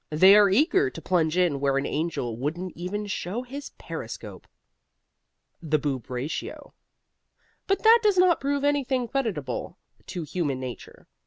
[0.09, 4.47] They are eager to plunge in where an angel wouldn't even show his periscope.
[5.61, 6.73] THE BOOB RATIO
[7.67, 9.77] But that does not prove anything creditable
[10.07, 11.05] to human nature.